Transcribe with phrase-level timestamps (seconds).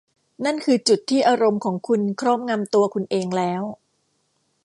[0.45, 3.63] นั่นคือจุดที่อารมณ์ของคุณครอบงำตัวคุณเองแล้ว